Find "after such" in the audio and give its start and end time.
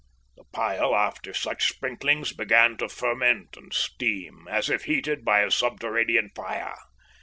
0.95-1.67